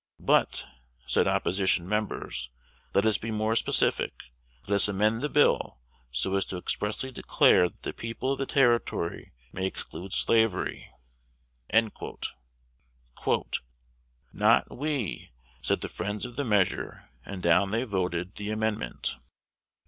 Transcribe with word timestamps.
"But," 0.19 0.65
said 1.05 1.27
opposition 1.27 1.87
members, 1.87 2.49
"let 2.95 3.05
us 3.05 3.19
be 3.19 3.29
more 3.29 3.55
specific, 3.55 4.31
let 4.67 4.77
us 4.77 4.87
amend 4.87 5.21
the 5.21 5.29
bill 5.29 5.77
so 6.11 6.33
as 6.33 6.43
to 6.45 6.57
expressly 6.57 7.11
declare 7.11 7.69
that 7.69 7.83
the 7.83 7.93
people 7.93 8.31
of 8.31 8.39
the 8.39 8.47
Territory 8.47 9.31
may 9.53 9.67
exclude 9.67 10.11
slavery." 10.11 10.89
"Not 14.33 14.71
we," 14.75 15.29
said 15.61 15.81
the 15.81 15.87
friends 15.87 16.25
of 16.25 16.35
the 16.35 16.45
measure; 16.45 17.07
and 17.23 17.43
down 17.43 17.69
they 17.69 17.83
voted 17.83 18.33
the 18.33 18.49
amendment. 18.49 19.17